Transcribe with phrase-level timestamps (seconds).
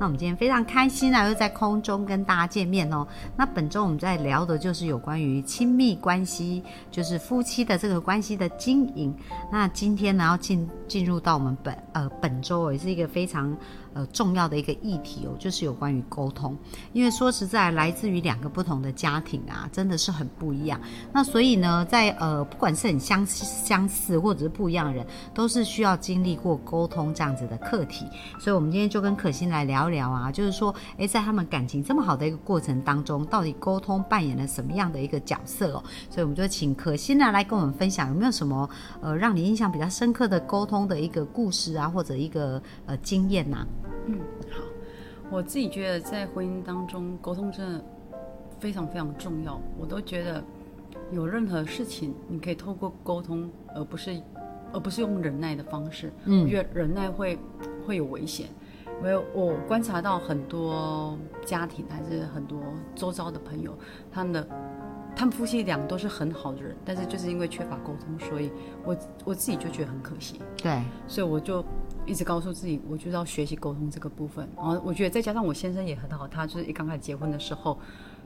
[0.00, 3.06] 那我们今天非常开心啊，又在空中跟大家见面哦。
[3.36, 9.12] 那本周我们在聊的就是有关于亲密关系，就是夫妻的这个关系的经营。
[9.50, 13.56] 那今天呢，要进进入到我们本呃本周也是一个非常
[13.92, 16.56] 呃重要的一个议题哦，就是有关于沟通。
[16.92, 20.80] 因为说实在，来自于两个不同的家庭啊，真的是很不一样。
[21.12, 28.06] 那所以呢，在呃不管是很相相似或者是不一样的人，都是需要经历过沟通这样子的课题。
[28.38, 29.87] 所以我们今天就跟可心来聊。
[29.88, 35.84] 聊啊，就是说，哎，在他们感情这么好的一个过程当中，到底沟通扮演了什么样的一个角色哦？
[36.10, 38.68] 所以我们就请可心呢来跟我们分享，有没有什么
[39.00, 43.66] 呃让你印象比较深刻的沟通的一个故事啊，或者一个呃经验呐？
[44.06, 44.18] 嗯，
[44.50, 44.62] 好，
[45.30, 47.84] 我自己觉得在婚姻当中，沟通真的
[48.58, 49.60] 非常非常重要。
[49.78, 50.42] 我都觉得
[51.12, 54.20] 有任何事情，你可以透过沟通，而不是
[54.72, 56.12] 而不是用忍耐的方式。
[56.24, 57.38] 嗯，我觉得忍耐会
[57.86, 58.48] 会有危险。
[59.02, 62.60] 没有，我观察到很多家庭，还是很多
[62.94, 63.76] 周遭的朋友，
[64.10, 64.48] 他们的
[65.14, 68.50] 他们夫妻俩都是很好的人，但是就是因为缺乏沟通，所以
[68.84, 70.40] 我我自己就觉得很可惜。
[70.56, 71.64] 对，所以我就
[72.06, 74.48] 一直告诉自己，我就要学习沟通这个部分。
[74.56, 77.78] 然后我觉得再加上我先生也很好，他就是一刚开始结婚的时候，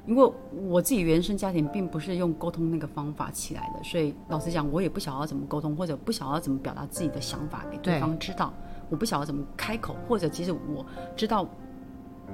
[0.07, 0.33] 因为
[0.69, 8.53] 我自己原生家庭并不是用沟通那个方法起来的，所以老实讲，我也不晓得怎么沟通，或者不晓得怎么表达自己的想法给对方知道。
[8.93, 10.85] 我不晓得怎么开口，或者其实我
[11.17, 11.49] 知道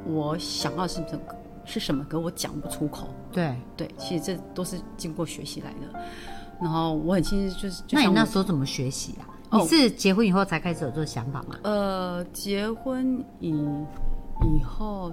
[0.04, 1.20] 我想要是什么
[1.64, 3.06] 是什么，可我讲不出口。
[3.30, 6.00] 对对，其实这都是经过学习来的。
[6.60, 9.56] 然后我很清楚，就是，那你那时候怎么学习啊？
[9.56, 11.56] 你是结婚以后才开始有这个想法吗？
[11.62, 15.12] 呃，结婚以以后，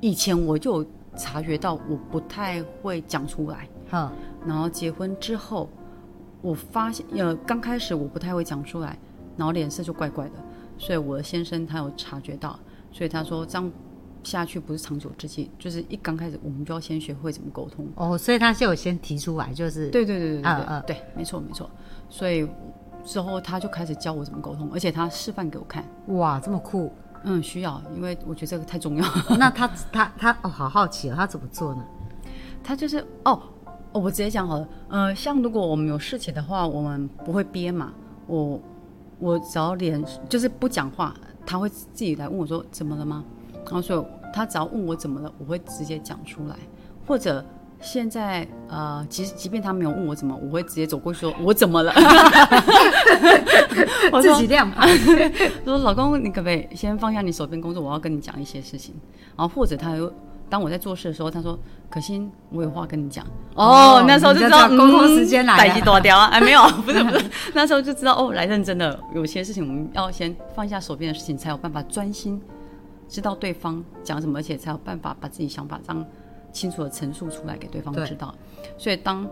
[0.00, 0.84] 以前我就
[1.16, 3.68] 察觉到我不太会讲出来。
[3.92, 4.10] 嗯，
[4.44, 5.70] 然后结婚之后，
[6.42, 8.98] 我发现，呃，刚开始我不太会讲出来，
[9.36, 10.32] 然后脸色就怪怪的。
[10.80, 12.58] 所以我的先生他有察觉到，
[12.90, 13.70] 所以他说这样
[14.24, 17.86] 下去不是长久之计，就是一刚开始我们就要先学会怎么沟通。
[17.96, 21.70] 哦，所以他就有先提出来，就是对对对对对对，对，没错没错。
[22.08, 22.48] 所以
[23.04, 25.84] 之后他就开始教我怎么沟通，而且他示范给我看。
[26.06, 26.90] 哇，这么酷！
[27.24, 29.04] 嗯，需要，因为我觉得这个太重要。
[29.38, 31.84] 那他他他哦，好好奇哦，他怎么做呢？
[32.64, 33.38] 他就是哦
[33.92, 34.68] 哦，我直接讲好了。
[34.88, 37.92] 呃，像如果我们有事情的话，我们不会憋嘛，
[38.26, 38.58] 我。
[39.20, 41.14] 我只要脸就是不讲话，
[41.46, 43.24] 他会自己来问我说怎么了吗？
[43.66, 46.56] 然后所以他只要问我怎么了，我会直接讲出来。
[47.06, 47.44] 或者
[47.80, 51.92] 现在呃，其实即便他没有问我怎么，我会直接走过去说我怎么了？
[54.12, 54.88] 我自己亮牌，
[55.64, 58.94] 说老公，你可不可以先放下你手边工作，我要跟你讲一些事情。
[59.36, 60.12] 然后或者他又。
[60.50, 61.56] 当我在做事的时候，他说
[61.88, 63.24] ：“可心，我有话跟你讲。”
[63.54, 66.26] 哦，那时候就知道沟通时间来了，待机多掉啊！
[66.34, 67.24] 哎，没有，不是不是，
[67.54, 68.98] 那时候就知道哦，来认真的。
[69.14, 72.42] 有些事情我们要先放下手边的事情，才有办法专心
[73.08, 76.04] 知道对方讲什么，而且才有办法把自己想法这样
[76.52, 78.34] 清楚的陈述出来给对方知道。
[78.76, 79.24] 所以当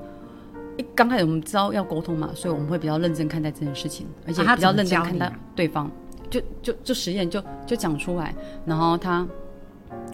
[0.77, 5.91] 一刚开始我们知道要沟通嘛，所以我们会比较认真看待这件事情，而且比较认真看待对方，
[6.31, 8.33] 就就就实验就就讲出来，
[8.65, 9.27] 然后他。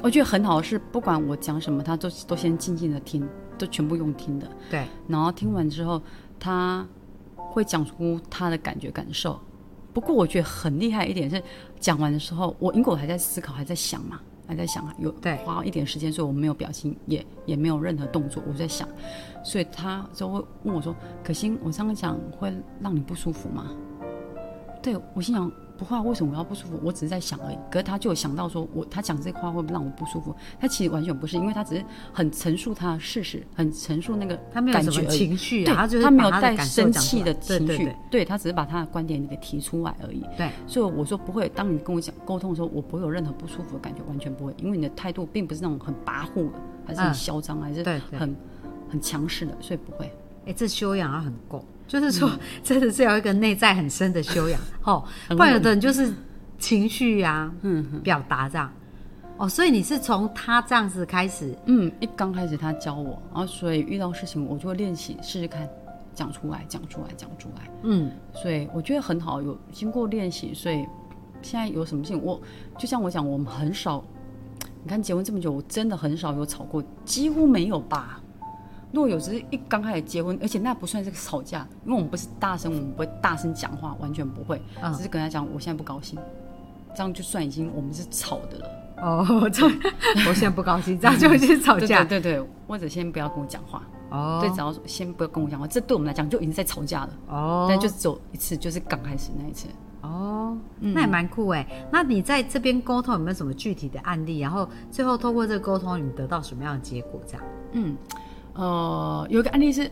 [0.04, 3.26] 我觉得很好的是，不管我讲什么，他都都先静静的听，
[3.56, 4.47] 都全部用听的。
[4.70, 4.84] 对。
[5.09, 5.98] 然后听完之后，
[6.38, 6.87] 他
[7.34, 9.41] 会讲出他的感觉感受。
[9.94, 11.43] 不过我觉得很厉害一点是，
[11.81, 15.10] 讲完的时候，我因为我还在思考，还在想嘛，还在想，有
[15.43, 18.87] 花一点时间，所以我没有表情，也也没有任何动作，我在想。
[19.43, 20.94] 所以他就会问我说
[21.25, 23.70] ：“可心，我这样讲会让你不舒服吗？”
[24.82, 25.50] 对我心想。
[25.76, 26.78] 不会，为什么我要不舒服？
[26.82, 27.58] 我只是在想而已。
[27.70, 30.34] 可是他就有想到说，我他讲这话会不会让我不舒服？
[30.60, 40.25] 他其实完全不是，因为他只是很陈述他的事实，很陈述那个他没有什么情绪，对，他没有带生气的情绪，对他只是把他的观点给提出来而已。
[40.37, 41.49] 对，所以我说不会。
[41.49, 47.82] 当你跟我讲沟通的时候，我不会有任何不舒服的感觉，完全不会，因为你的态度并不是那种很跋扈的，还是很嚣张，还是
[48.12, 48.37] 很
[48.88, 50.10] 很强势的，所以不会。
[50.46, 51.64] 哎，这修养要很够。
[51.87, 52.31] 就是说，
[52.64, 56.12] 真的是要一个内在很深的修养， 哦，不然有的人就是
[56.58, 58.73] 情绪呀，嗯，表达这样，
[59.37, 65.69] 哦，所以你是从他这样子开始，嗯，一刚开始他教我，然后所以遇到事情我就会练习试试看，
[66.14, 70.87] 讲出来，讲出来，讲出来，嗯，所以我觉得很好，有经过练习，所以
[71.43, 72.40] 现在有什么事情，我
[72.79, 74.02] 就像我讲，我们很少，
[74.82, 78.23] 你看结婚这么久，我真的很少有吵过，几乎没有吧。
[78.94, 84.62] 如果有时一刚开始结婚，而且那不算是个吵架，因为我们不是大声，我们不会大声讲话，完全不会，
[84.96, 86.17] 只是跟他讲我现在不高兴，
[86.94, 88.69] 这样就算已经我们是吵的了。
[88.99, 92.05] 哦，这我现在不高兴，这样就已经吵架。
[92.06, 93.82] 对对对，或者先不要跟我讲话。
[94.11, 97.11] 哦，对，只要先不要跟我讲话，这对我们来讲就已经在吵架了。
[97.29, 99.67] 哦，但就只有一次，就是刚开始那一次。
[100.02, 101.67] 哦，那也蛮酷哎。
[101.90, 104.38] 那你在这边沟通有没有什么具体的案例？
[104.38, 107.20] 然后最后透过这个沟通，你得到什么样的结果？
[107.26, 107.43] 这样？
[107.73, 107.97] 嗯，
[108.54, 109.90] 呃，有一个案例是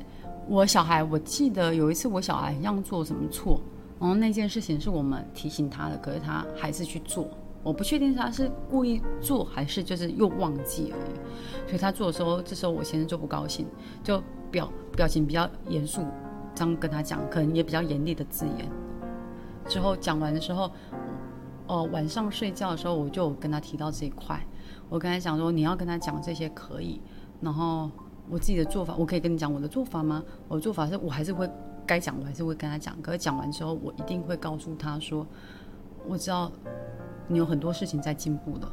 [0.48, 3.60] 我小孩，我记得有一次我小孩一样做什么错，
[4.00, 7.28] 然后那件事情是我们提醒他的，可是他还是去做。
[7.64, 11.68] 我不确定他是故意做还是就是又忘记而已。
[11.68, 13.66] 所以他做的时候，这时候我先生就不高兴，
[14.02, 14.20] 就
[14.50, 16.04] 表表情比较严肃，
[16.56, 18.68] 这样跟他讲，可能也比较严厉的字眼。
[19.68, 20.70] 之后讲完的时候，
[21.68, 24.44] 哦，晚上睡觉的时候，我就跟他提到这一块。
[24.88, 27.00] 我跟他讲说，你要跟他讲这些可以，
[27.40, 27.88] 然后
[28.28, 30.22] 我自己的做法，我可以跟你讲我的做法吗？
[30.48, 31.48] 我的做法是我还是会
[31.86, 33.00] 该讲，我还是会跟他讲。
[33.02, 35.26] 可是讲完之后，我一定会告诉他说，
[36.06, 36.50] 我知道
[37.28, 38.68] 你有很多事情在进步的。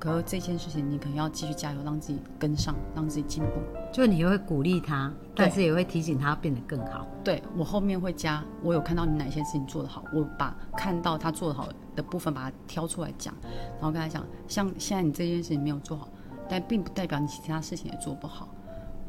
[0.00, 3.50] 可是这件事情，你可能要继续加油，让自己跟上，让自己进步。
[3.92, 7.04] 就你会鼓励他，但是也会提醒他变得更好。
[7.24, 16.08] 对我后面会加，我有看到你哪些事情做得好，我把看到他做得好的部分把它挑出来讲，然后跟他讲，像现在你这件事情没有做好，
[16.48, 18.48] 但并不代表你其他事情也做不好。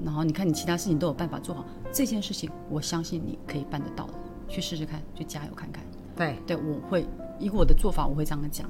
[0.04, 4.14] 然后你看你其他事情都有办法做好，这件事情我相信你可以办得到的，
[4.48, 5.84] 去试试看，去加油看看。
[6.16, 7.06] 对对，我会
[7.40, 8.70] 以我的做法，我会这样讲。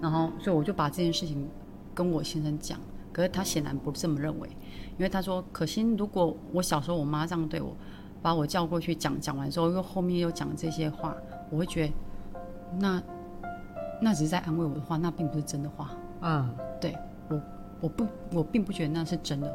[0.00, 1.46] 然后，所以我就把这件事情
[1.94, 2.78] 跟我先生讲，
[3.12, 4.48] 可是他显然不这么认为，
[4.96, 7.76] 因为他说：“可心，如果我小时候我妈这样对我，
[8.22, 11.14] 把我叫过去讲讲完之后，又后面又讲这些话，
[11.50, 11.92] 我会觉得
[12.78, 13.02] 那
[14.00, 15.90] 那只是在安慰我的话，那并不是真的话。”
[16.22, 16.48] 嗯，
[16.80, 16.96] 对
[17.28, 17.42] 我
[17.82, 19.54] 我不我并不觉得那是真的。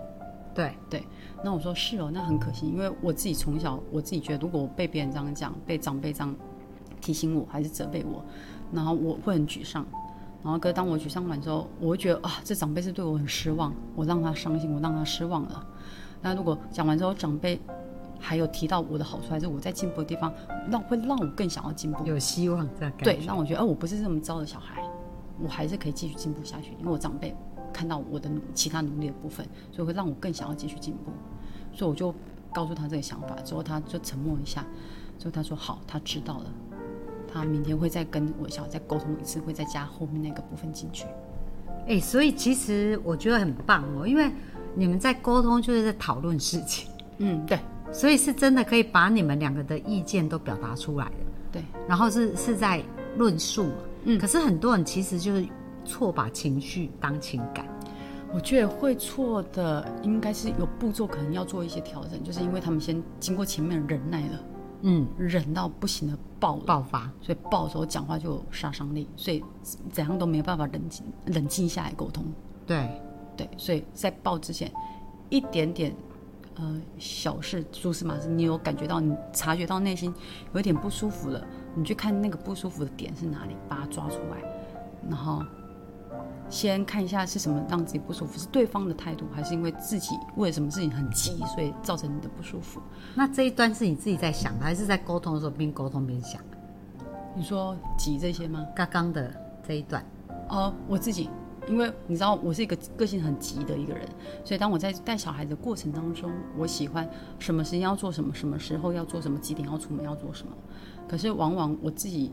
[0.53, 1.07] 对对，
[1.43, 6.35] 那我说是哦，那很可惜，因为我自己从小我自己觉得，如果我被别人这样讲，被长辈这样
[6.99, 8.23] 提醒我还是责备我，
[8.71, 9.85] 然后我会很沮丧。
[10.43, 15.63] 然后，可当我沮丧完之后，我会觉得啊，这长辈是对我很失望，我让他伤心，我让他失望了。
[16.19, 17.61] 那如果讲完之后，长辈
[18.19, 20.33] 还有提到我的好处，还是我在进步的地方，
[20.71, 24.83] 让会让我更想要进步，有希望这样对，让我觉得，哦，我不是这么糟的小孩，
[25.39, 27.35] 我还是可以继续进步下去，因为我长辈
[27.81, 31.11] 看到我的其他努力的部分，所以会让我更想要继续进步。
[31.73, 32.13] 所以我就
[32.53, 34.63] 告诉他这个想法之后，他就沉默一下，
[35.17, 36.45] 之后他说好，他知道了。
[37.27, 41.07] 他明天会再跟我小孩再沟通一次，会再加后面那个部分进去。
[41.87, 44.31] 哎，所以其实我觉得很棒哦，因为
[44.75, 46.87] 你们在沟通就是在讨论事情。
[47.17, 47.59] 嗯，对，
[47.91, 51.11] 所以是真的可以把你们两个的意见都表达出来的。
[51.53, 52.83] 对，然后是是在
[53.17, 53.73] 论述嘛。
[54.03, 55.47] 嗯，可是很多人其实就是
[55.85, 57.65] 错把情绪当情感。
[58.33, 64.39] 我觉得会错的应该是有步骤，可能要做一些调整，就是因为他们先经过前面忍耐了。
[64.83, 69.43] 嗯，忍到不行的爆爆发，所以爆的时候讲话就有杀伤力，所以
[69.91, 72.25] 怎样都没有办法冷静冷静下来沟通。
[72.65, 72.89] 对
[73.35, 74.71] 对，所以在爆之前，
[75.29, 75.93] 一点点
[76.55, 80.11] 呃小事蛛丝马迹，你有感觉到你察觉到内心
[80.53, 81.45] 有一点不舒服了，
[81.75, 84.41] 你去看那个不舒服的点是哪里，把它抓出来，
[85.09, 85.43] 然后。
[86.51, 92.81] 先看一下是什么让自己不舒服，是对方的态度，还是因为自己为了什么事情很急，所以造成你的不舒服？
[93.15, 96.41] 那这一段是你自己在想，还是在沟通的时候边沟通边想？
[97.33, 98.67] 你说急这些吗？
[98.75, 99.33] 刚刚的
[99.65, 100.05] 这一段？
[100.49, 101.29] 哦，我自己，
[101.69, 104.05] 因为你知道我是一个个性很急的一个人，
[104.43, 110.51] 所以当我在带小孩的过程当中，我喜欢什么时间要做什么，什么时候要做什么，几点要出门要做什么。
[111.07, 112.31] 可是往往我自己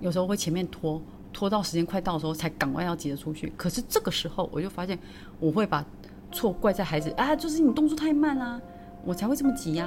[0.00, 1.02] 有时候会前面拖。
[1.32, 3.52] 拖到时间快到的时候，才赶快要急着出去。
[3.56, 4.98] 可是这个时候，我就发现
[5.40, 5.84] 我会把
[6.30, 8.60] 错怪在孩子啊，就是你动作太慢啦，
[9.04, 9.86] 我才会这么急呀。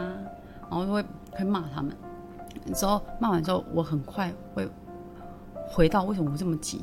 [0.69, 1.95] 然后就会会骂他们。
[2.73, 4.67] 之后骂完之后，我很快会
[5.67, 6.81] 回到为什么我这么急？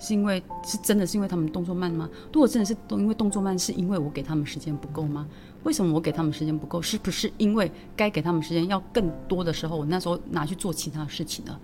[0.00, 2.08] 是因为是真的是因为他们动作慢吗？
[2.32, 5.26] 如果真的是因为动作慢，是因为我给他们时间不够吗？
[5.64, 6.80] 为什么我给他们时间不够？
[6.80, 11.60] 是不是因为该给他们时间要更多的时候，我那时候拿去做其他事情了？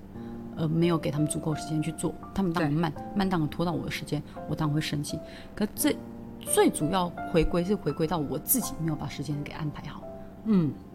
[0.56, 5.18] 呃，没有给他们足够时间去做，他们当然慢，慢当然拖到我的时间，我当然会生气。
[5.54, 5.94] 可这
[6.40, 10.02] 最主要回归是回归到我自己没有把时间给安排好。
[10.44, 10.93] 嗯，对。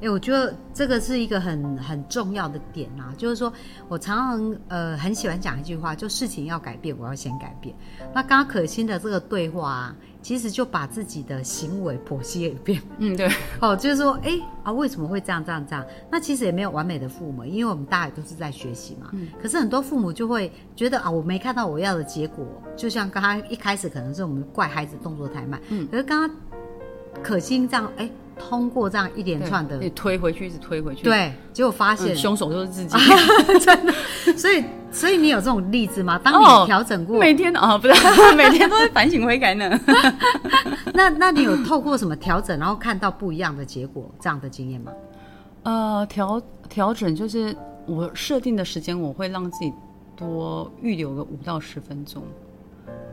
[0.00, 3.52] 哎，我觉得这个是一个很很重要的点啊，就是说
[3.88, 7.74] 我常常呃很喜欢讲一句话，就事情要改变，我要先改变。
[8.14, 9.64] 那刚刚可心的这个对话。
[9.64, 12.80] 啊，其实就把自己的行为剖析了一遍。
[12.98, 13.30] 嗯，对。
[13.60, 15.84] 哦，就是说，哎啊，为什么会这样这样这样？
[16.10, 19.08] 那其实也没有完美的父母，因为我们大家都是在学习嘛。
[19.12, 19.28] 嗯。
[19.42, 22.46] 可是很多父母就会觉得啊，我没看到我要的结果。
[22.76, 25.60] 就像刚刚一开始可能是我们怪孩子动作太慢。
[25.70, 25.88] 嗯。
[25.90, 26.36] 可是刚刚
[27.22, 32.96] 可心这样，哎，通过这样一连串的，你推回去，一直推回去，对，结果发现凶手就是自己，
[33.60, 33.92] 真的。
[34.36, 36.18] 所以，所以你有这种例子吗？
[36.22, 37.94] 当你调整过，每天哦，不是
[38.34, 39.78] 每天都在反省悔改呢。
[40.92, 44.92] 那，那你有透过什么调整，然后看到不一样的结果，这样的经验吗？
[45.62, 47.54] 呃，调调整就是
[47.86, 49.72] 我设定的时间，我会让自己
[50.16, 52.22] 多预留个五到十分钟，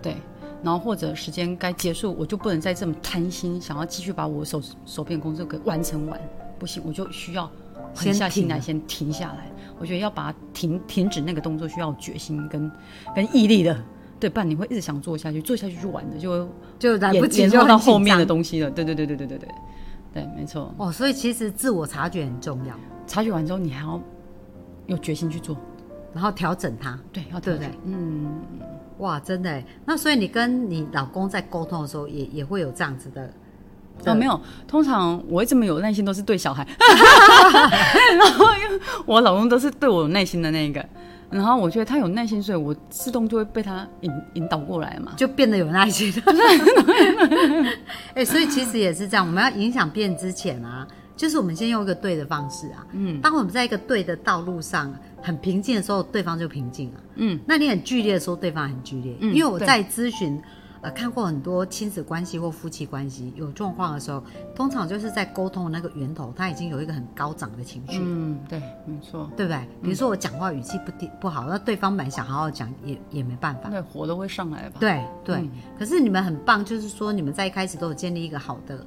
[0.02, 0.16] 对。
[0.64, 6.20] 然后或者时间该结束，我就不能再这么贪心，想要继续把我手手边工作给完成完，
[6.60, 7.50] 不行，我就需要
[7.96, 9.52] 狠下心来先停下来。
[9.80, 12.72] 我觉得要把它停停止那个动作，需要决心跟
[13.16, 13.76] 跟毅力的，
[14.20, 18.70] 对，不然你会一直想做下去，做下去就完了，就就来不及就到后面的东西了。
[18.70, 19.50] 对对对对对对对，
[20.14, 20.72] 对，没错。
[20.78, 22.76] 哦，所以其实自我察觉很重要，
[23.08, 24.00] 察觉完之后，你还要
[24.86, 25.58] 有决心去做，
[26.14, 27.70] 然后调整它，对，要对不对？
[27.86, 28.42] 嗯。
[28.98, 33.34] 哇，真的那所以你跟你老公在沟通的时候，也也会有这样子的？
[34.06, 36.68] 哦，没有，通常我会这么有耐心，都是对小孩。
[38.20, 40.86] 然后因为我老公都是对我有耐心的那一个，
[41.32, 46.14] 然后我觉得他有耐心，所以我自动就会被他引引导过来嘛，就变得有耐心。
[48.14, 50.88] 哎，所以其实也是这样，我们要影响别人之前啊，
[51.22, 52.88] 就是我们先用一个对的方式啊。
[52.94, 54.92] 嗯，当我们在一个对的道路上。
[55.24, 57.00] 很平静的时候，对方就平静了。
[57.18, 59.16] 嗯，那你很剧烈的时候，对方很剧烈。
[59.20, 60.42] 嗯，因为我在咨询，
[60.82, 64.24] 呃，看过很多亲子关系或夫妻关系有状况的时候，
[64.56, 68.00] 通常就是在沟通的那个源头，他已经有一个很高涨的情绪。
[68.02, 69.60] 嗯，对，没错，对不对？
[69.84, 73.70] 比如说我讲话语气不不好，那对方本来想好好讲，也也没办法。
[73.70, 74.80] 对，火都会上来吧？
[74.80, 75.48] 对对。
[75.78, 78.84] 可是你们很棒，就是说你们在一开始都有建立一个好的。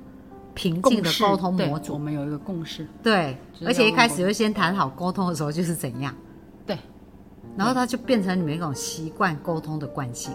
[0.55, 2.87] 平静的沟通模组，我们有一个共识。
[3.03, 6.15] 对，而且一开始就先谈好沟通的时候就是怎样。
[6.65, 6.79] 对，
[7.57, 10.33] 然后它就变成你们一种习惯沟通的惯性。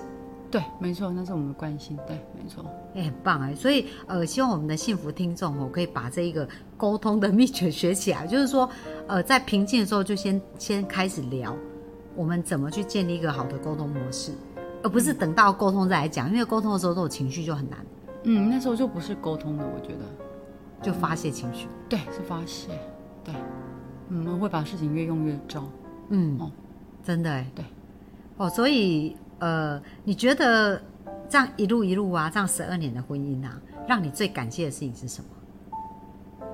[0.52, 1.96] 对，没错，那是我们的惯性。
[2.08, 3.54] 对，没错，也很棒哎。
[3.54, 8.26] 所以呃，希望我们的幸福听众哦，可以把这一个沟通的秘诀学起来。
[8.28, 8.68] 就是说，
[9.08, 11.56] 呃，在平静的时候就先先开始聊，
[12.16, 14.32] 我们怎么去建立一个好的沟通模式，
[14.82, 17.78] 而不是等到沟通再来讲，因为沟通的时候都有情绪就很难。
[18.24, 20.04] 嗯，那时候就不是沟通了，我觉得，
[20.82, 21.68] 就发泄情绪。
[21.88, 22.70] 对，是发泄。
[23.24, 23.34] 对，
[24.10, 25.64] 嗯，会把事情越用越糟。
[26.10, 26.52] 嗯，哦，
[27.04, 27.50] 真的哎。
[27.56, 27.64] 对。
[28.38, 30.82] 哦，所以呃，你觉得
[31.30, 36.48] 这样一路一路啊，这样十二年的婚姻啊，让你最感谢的事情是什么？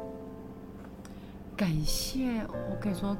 [1.58, 3.18] 感谢，我可以说，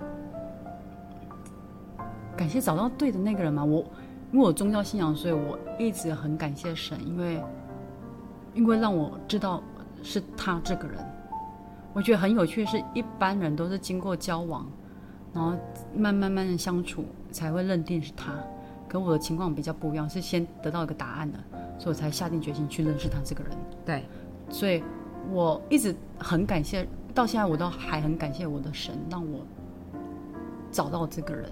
[2.38, 3.66] 感谢找到对的那个人嘛。
[3.66, 3.84] 我
[4.32, 7.44] 因为我宗教信仰，所以我一直很感谢神，因为。
[8.56, 9.62] 因为让我知道
[10.02, 10.98] 是他这个人，
[11.94, 12.66] 我觉得很有趣。
[12.66, 14.66] 是一般人都是经过交往，
[15.34, 15.56] 然后
[15.94, 18.34] 慢慢慢的相处，才会认定是他。
[18.88, 21.38] 可我的情况比较不一样，是先得到一个答案的，
[21.78, 23.52] 所以我才下定决心去认识他这个人。
[23.86, 24.06] 对，
[24.50, 24.82] 所以
[25.32, 29.40] 我一直很感谢，到现在我都还很感谢我的神，让我
[30.72, 31.52] 找到这个人，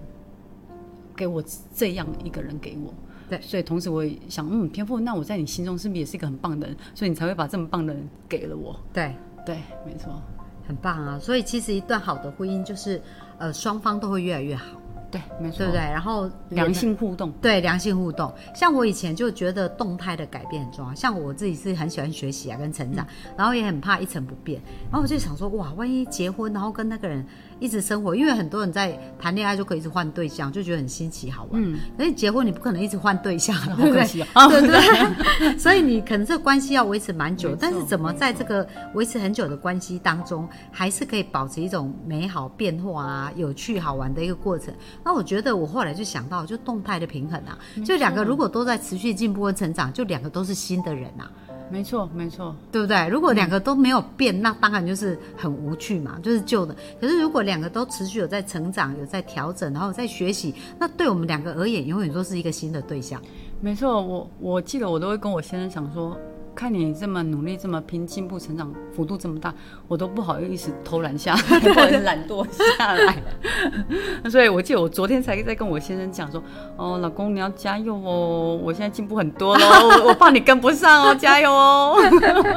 [1.15, 1.43] 给我
[1.73, 2.93] 这样一个人给我。
[3.29, 6.75] 对，所以同时我也想，嗯，天赋，那我在你心中是不是也是一个很棒的人？
[6.93, 8.79] 所以你才会把这么棒的人给了我。
[8.91, 9.15] 对，
[9.45, 10.21] 对，没错，
[10.67, 11.19] 很棒啊！
[11.19, 13.01] 所以其实一段好的婚姻就是，
[13.37, 14.77] 呃，双方都会越来越好。
[15.13, 15.79] 对，没错，对不对？
[15.79, 18.33] 然后良性互动，对，良性互动。
[18.53, 24.61] 像我以前就觉得动态的改变很重要，像我自己是很喜欢学习啊，跟成长，然后也很怕一成不变。
[24.91, 27.25] 然后我就想说，哇，万一结婚，然后跟那个人。
[27.59, 31.51] 一直生活，因为很多人在谈恋爱就可以一直换对象，就觉得很新奇好玩。
[31.63, 34.05] 嗯，可是结婚你不可能一直换对象 对不对？
[34.05, 35.57] 对不对？
[35.57, 44.73] 所以你可能这个关系要维持蛮久，但是怎么在这个维持很久的关系当中，还是可以保持一种美好变化啊、有趣好玩的一个过程？
[45.03, 51.29] 那我觉得我后来就想到，就动态的平衡啊，就两个如果都在持续进步和成长，就两个都是新的人啊。
[51.71, 53.07] 没错，没错，对不对？
[53.07, 56.75] 如果两个都没有变，那当然就是很无趣嘛，就是旧的。
[57.01, 63.19] 可是如果两个都持续有在成长，有在调整，然后在学习，那对我们两个而言，永远都是一个新的对象。
[63.59, 66.15] 没错，我我记得我都会跟我先生讲说。
[66.63, 69.53] 看你这么努力，这么拼，进步成长幅度这么大，
[69.85, 73.21] 我都不好意思偷懒下，不好意思懒惰下来。
[74.31, 76.41] 所以我记得我昨天才在跟我先生讲说，
[76.77, 81.97] 哦，老公你要加油哦，我现在进步很多喽，我怕你跟不上哦，加油哦。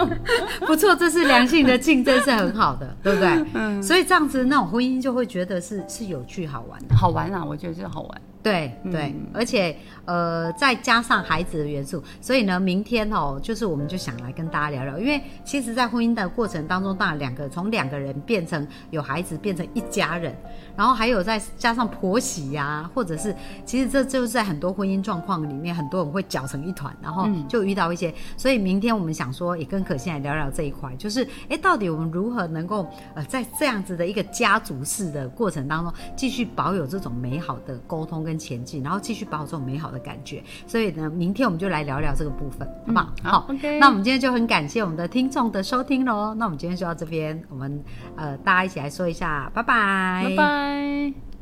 [0.69, 3.45] 不错，这是良性的竞争是很好的，对不对？
[3.55, 3.83] 嗯。
[3.83, 8.21] 所以这样子那种婚姻就会觉得是是有趣好玩的，好玩啊，我觉得是好玩。
[8.47, 20.33] 对对，而且呃，再加上孩子的元素，所以呢，明天哦，就是我们就想来跟大家聊聊，因为其实，在婚姻的过程当中，当然两个从两个人变成有孩子，变成一家人，
[20.77, 38.37] 然后还有再加上婆媳呀，或者是其实这就是在很多婚姻状况里面，很多人会搅成一团，然后就遇到一些，所以明天我们想说，也跟可心来聊聊这一块，就是哎，到底我们如何能够呃，在这样子的一个家族式的过程当中，继续保有这种美好的沟通跟。
[38.37, 40.45] 前进，然后继续保有这种美好的感觉。
[40.67, 43.13] 所以呢，明天我们就来聊聊这个部分，好不好？
[43.23, 43.79] 好，OK。
[43.81, 46.35] 那我们今天就很感谢我们的听众的收听喽。
[46.35, 47.83] 那我们今天就到这边，我们
[48.15, 50.66] 呃大家一起来说一下，拜拜，拜拜。
[50.67, 51.36] Bye.